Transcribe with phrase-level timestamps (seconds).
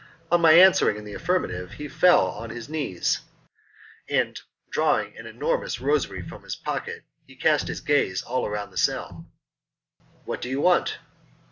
[0.31, 3.19] On my answering in the affirmative he fell on his knees,
[4.09, 8.77] and drawing an enormous rosary from his pocket he cast his gaze all round the
[8.79, 9.29] cell.
[10.25, 10.97] "What do you want?"